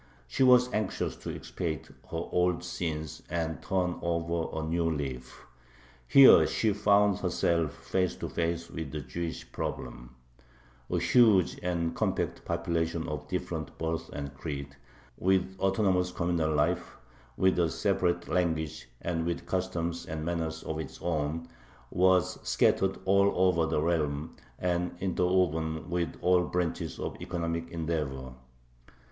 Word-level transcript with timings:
She 0.27 0.41
was 0.41 0.73
anxious 0.73 1.15
to 1.17 1.35
expiate 1.35 1.85
her 2.09 2.25
old 2.31 2.63
sins 2.63 3.21
and 3.29 3.61
turn 3.61 3.99
over 4.01 4.59
a 4.59 4.67
new 4.67 4.89
leaf. 4.89 5.45
Here 6.07 6.47
she 6.47 6.73
found 6.73 7.19
herself 7.19 7.71
face 7.85 8.15
to 8.15 8.27
face 8.27 8.71
with 8.71 8.89
the 8.91 9.01
Jewish 9.01 9.51
problem: 9.51 10.15
a 10.89 10.97
huge 10.97 11.59
and 11.61 11.95
compact 11.95 12.43
population 12.45 13.07
of 13.07 13.27
different 13.27 13.77
birth 13.77 14.09
and 14.11 14.33
creed, 14.33 14.75
with 15.19 15.43
an 15.43 15.55
autonomous 15.59 16.11
communal 16.11 16.55
life, 16.55 16.97
with 17.37 17.59
a 17.59 17.69
separate 17.69 18.27
language, 18.27 18.87
and 19.03 19.23
with 19.23 19.45
customs 19.45 20.07
and 20.07 20.25
manners 20.25 20.63
of 20.63 20.79
its 20.79 20.99
own, 21.03 21.47
was 21.91 22.39
scattered 22.41 22.97
all 23.05 23.31
over 23.35 23.67
the 23.67 23.79
realm 23.79 24.35
and 24.57 24.95
interwoven 24.99 25.91
with 25.91 26.15
all 26.23 26.41
branches 26.47 26.97
of 26.97 27.21
economic 27.21 27.69
endeavor. 27.69 28.33